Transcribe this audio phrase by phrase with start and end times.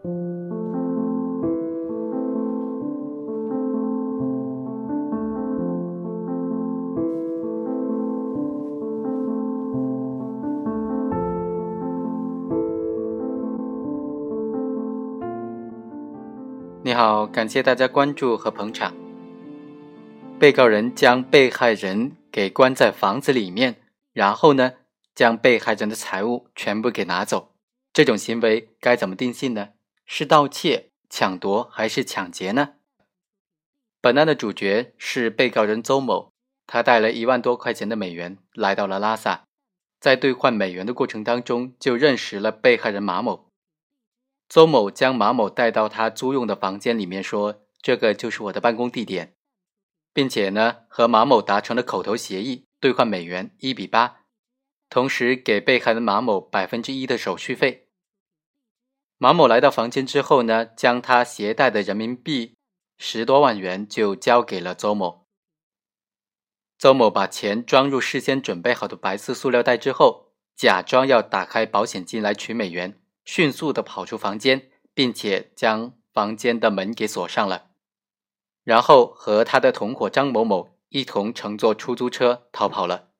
[0.00, 0.10] 你
[16.94, 18.94] 好，感谢大家关注和捧场。
[20.38, 23.74] 被告人将被害人给关在房子里面，
[24.12, 24.74] 然后呢，
[25.16, 27.50] 将被害人的财物全部给拿走，
[27.92, 29.70] 这种行为该怎么定性呢？
[30.10, 32.76] 是盗窃、抢夺还是抢劫呢？
[34.00, 36.32] 本案的主角是被告人邹某，
[36.66, 39.44] 他带了一万多块钱的美元来到了拉萨，
[40.00, 43.50] 在兑换美元的过程当中就认识了被害人马某。
[44.48, 49.34] 邹某将马某带到他租用的房间里面，说：“这个就是我的办公地点，
[50.14, 54.22] 并且呢，和马某达成了口头协议，兑换美元一比八，
[54.88, 57.84] 同时给被害人马某百分之一的手续费。”
[59.18, 62.54] 马某来到房间之后呢，将他携带的人民币
[62.96, 65.26] 十多万元就交给了邹某。
[66.78, 73.00] 邹某把钱装入事先准备好的白色塑料袋之后，假装要打开保险金来取美元。
[73.24, 77.72] 迅速的跑出房间，并且将房间的门给锁上了，
[78.64, 83.10] 然后和他的同伙张某某一同乘坐出租车逃跑了。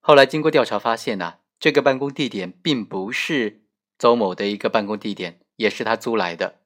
[0.00, 3.65] 后来经过调查发现呢，这个办公地点并不是
[3.98, 6.60] 邹某的一个办公地点，也是他租来的。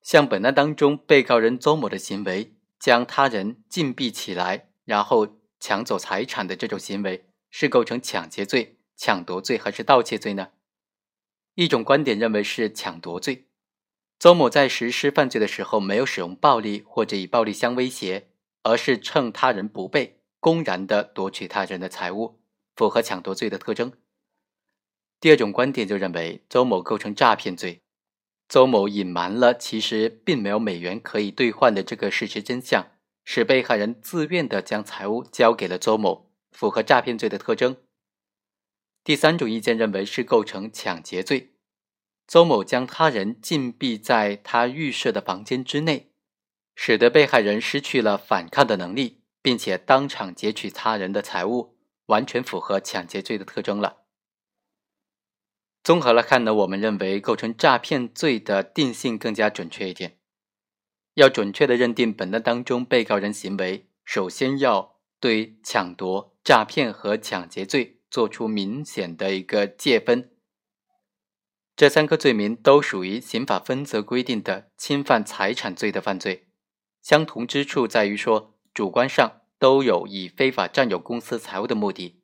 [0.00, 10.48] 像本案当中被告人邹某的行为，将他人禁闭起来，然后抢走财产的这种行为，是构成抢劫罪、抢夺罪还是盗窃罪呢？
[11.54, 13.46] 一种观点认为是抢夺罪，
[14.18, 18.30] 邹某在实施犯罪的时候没有使用暴力或者以暴力相威胁，
[18.62, 22.40] 而是趁他人不备，公然的夺取他人的财物，
[22.74, 23.92] 符合抢夺罪的特征。
[25.22, 27.80] 第二种观点就认为邹某构成诈骗罪，
[28.48, 32.88] 邹某隐瞒了其实并没有美元可以兑换的这个事实真相，
[33.24, 37.76] 使被害人自愿的将财物交给了邹某，符合诈骗罪的特征。
[39.04, 41.52] 第三种意见认为是构成抢劫罪，
[42.26, 46.10] 邹某将他人禁闭在他预设的房间之内，
[46.74, 51.76] 使得被害人失去了反抗的能力，并且当场劫取他人的财物，
[52.06, 54.01] 完全符合抢劫罪的特征了。
[55.82, 60.18] 综合来看呢，我们认为构成诈骗罪的定性更加准确一点。
[61.14, 67.98] 要准确的认定本案当中被告人行为，首先要对抢夺、诈骗和抢劫罪。
[68.12, 70.32] 做出明显的一个界分，
[71.74, 76.48] 这三个罪名都属于刑法分则规定的侵犯财产罪的犯罪。
[77.00, 82.20] 相同之处在于说，主观上都有以非法占有公司财物的目的，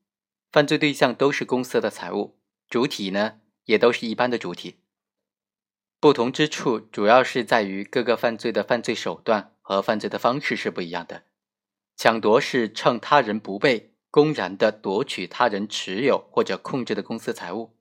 [0.53, 4.81] 犯罪对象都是公司的财物，主体呢也都是一般的主体。
[6.01, 11.23] 不同之处主要是在于各个犯罪的犯罪手段和犯罪的方式是不一样的。
[11.97, 13.95] 抢夺是趁他人不备。
[14.11, 17.77] 公然的夺取他人持有或者控制的公司财物，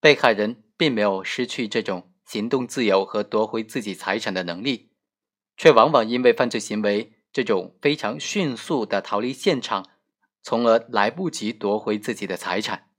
[0.00, 4.92] 被害人并没有失去这种行动自由和夺回自己财产的能力，
[5.58, 9.86] 却往往因为犯罪行为这种非常迅速的逃离现场，
[10.42, 12.89] 从而来不及夺回自己的财产。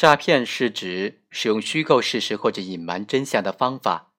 [0.00, 4.14] 诈骗是指使用虚构事实或者隐瞒真相的方法，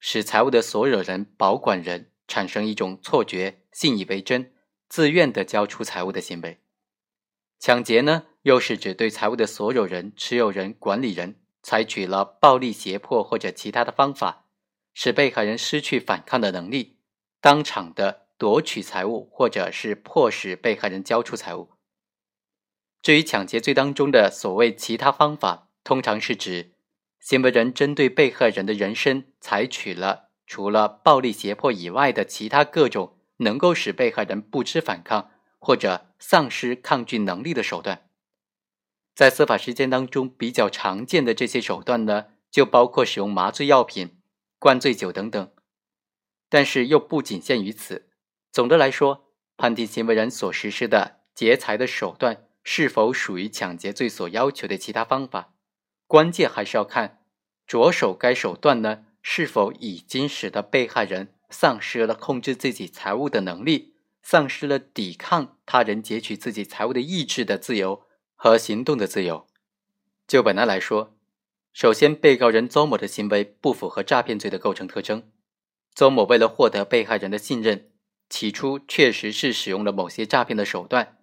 [0.00, 4.52] 使财物的所有人、保管人产生一种错觉，信以为真，
[4.88, 6.58] 自愿的交出财物的行为。
[7.60, 14.46] 抢劫呢，又是指对财物的所有人、持有人、管理人采取了暴力、胁迫或者其他的方法，
[14.92, 16.98] 使被害人失去反抗的能力，
[17.40, 21.75] 当场的夺取财物，或者是迫使被害人交出财物。
[23.06, 26.72] 至于抢劫罪当中的所谓其他方法，通常是指
[27.20, 35.30] 行为人针对被害人的人身采取了除了暴力胁迫以外的其他各种能够使被害人不知反抗。
[35.60, 38.08] 或者丧失抗拒能力的手段，
[39.14, 44.18] 在司法实践当中比较常见的这些手段呢，就包括使用麻醉药品、
[44.58, 45.52] 灌醉酒等等。
[46.48, 48.10] 但是又不仅限于此。
[48.50, 55.54] 总的来说，判定行为人所实施的劫财的手段是否属于抢劫罪所要求的其他方法，
[56.08, 57.22] 关键还是要看
[57.64, 63.94] 着手该手段呢是否已经使得被害人丧失了控制自己财物的能力。
[64.20, 68.02] 丧失了抵抗他人劫取自己财物的意志的自由
[68.34, 69.46] 和行动的自由。
[70.26, 71.16] 就本案来说，
[71.72, 75.30] 首先，被告人邹某的行为不符合诈骗罪的构成特征。
[75.94, 77.92] 邹某为了获得被害人的信任，
[78.28, 81.15] 起初确实是使用了某些诈骗的手段，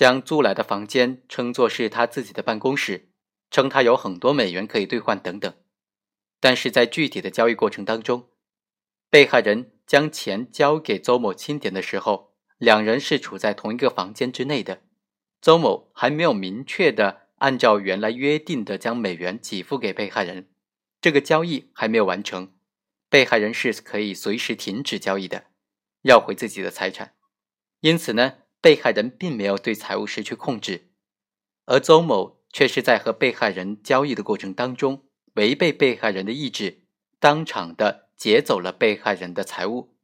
[0.00, 3.10] 将租来的房间称作是他自己的办公室，
[3.50, 5.52] 称他有很多美元可以兑换等等。
[6.40, 8.30] 但是在具体的交易过程当中，
[9.10, 14.80] 被害人将钱交给邹某清点的时候，两人是处在同一个房间之内的。
[15.42, 20.48] 邹某还没有明确的按照原来约定的将美元给付给被害人，
[21.02, 22.54] 这个交易还没有完成，
[23.10, 25.48] 被害人是可以随时停止交易的，
[26.04, 27.12] 要回自己的财产。
[27.80, 30.88] 因此呢，被害人并没有对财物失去控制，
[31.66, 35.04] 而邹某却是在和被害人交易的过程当中。
[35.34, 36.80] 违背被害人的意志，
[37.20, 39.94] 当场的劫走了被害人的财物，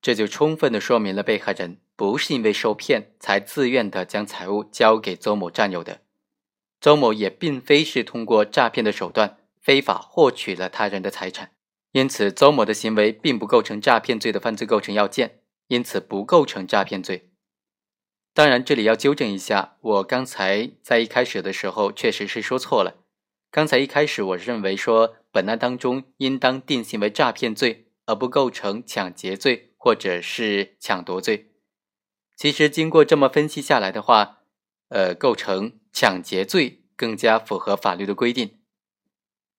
[0.00, 6.00] 这就充分的说明了被害人不是因为受骗才自愿的将财物交给邹某占有的。
[6.80, 11.52] 邹某也并非是通过诈骗的手段非法获取了他人的财产，
[11.92, 17.27] 因此邹某的行为并不构成诈骗罪的犯罪构成要件，因此不构成诈骗罪。
[18.38, 22.98] 当然，这里要纠正一下，我刚才在一开始的时候确实是说错了。
[23.50, 31.50] 刚才一开始，我认为说本案当中应当定性为诈骗罪，而不构成抢劫罪或者是抢夺罪。
[32.36, 34.38] 其实经过这么分析下来的话，
[34.90, 38.60] 呃，构成抢劫罪更加符合法律的规定。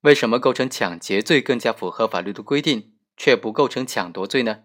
[0.04, 4.64] 为什么构成抢劫罪更加符合法律的规定，却不构成抢夺罪呢？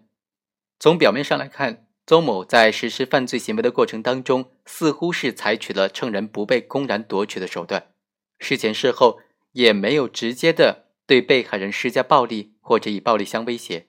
[0.79, 7.87] 从表面上来看，邹某在实施犯罪行为的过程当中，似乎是采取了趁人不备公然夺取的手段。
[8.37, 9.19] 事前事后
[9.53, 13.87] 也没有直接的对被害人施加暴力或者以暴力相威胁，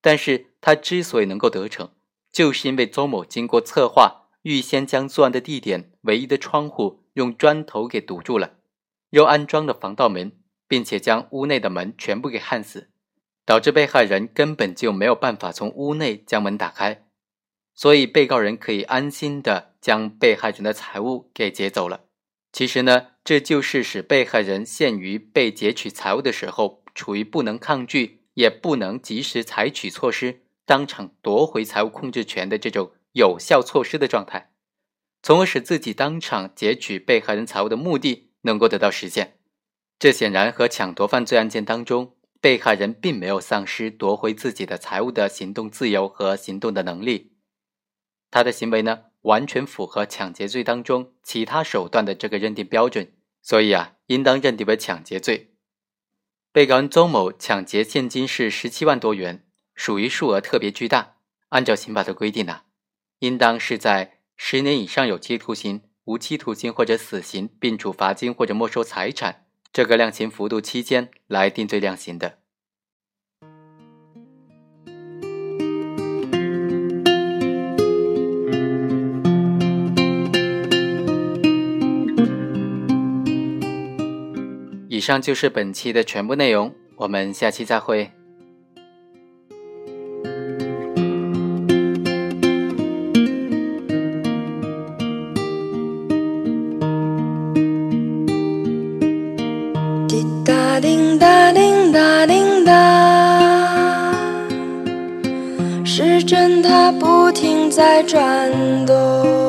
[0.00, 1.90] 但是他之所以能够得逞，
[2.32, 8.54] 就是因为邹某经过策划，预先将作案的地点唯一的窗户用砖头给堵住了，
[9.10, 10.32] 又安装了防盗门，
[10.66, 12.90] 并且将屋内的门全部给焊死，
[13.44, 17.05] 导致被害人根本就没有办法从屋内将门打开，
[17.76, 22.06] 所以被告人可以安心的将被害人的财物给劫走了。
[22.50, 34.52] 其实呢，这就是使被害人陷于被劫取财物的时候，处于不能抗拒，也不能及时采取措施，当场夺回财物控制权的这种有效措施的状态，
[35.22, 39.36] 从而使自己当场劫取被害人财物的目的能够得到实现。
[39.98, 47.32] 这显然和抢夺犯罪案件当中，被害人并没有丧失夺回自己的财物的行动自由和行动的能力，
[48.36, 49.04] 他的行为呢？
[49.22, 55.54] 完全符合抢劫罪当中其他手段的这个认定标准，所以啊，应当认定为抢劫罪。
[56.52, 61.14] 被告人邹某抢劫现金是十七万多元，属于数额特别巨大。
[61.48, 62.64] 按照刑法的规定呢，
[63.20, 72.40] 应当是在十年以上有期徒刑、无期徒刑或者死刑，并处罚金或者没收财产这个量刑幅度期间来定罪量刑的。
[85.06, 88.10] 以上就是本期的全部内容，我们下期再会。
[100.08, 104.12] 滴答滴答滴答滴答，
[105.84, 108.50] 时针它不停在转
[108.84, 109.45] 动。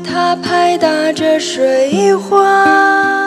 [0.00, 3.25] 它拍打着水花。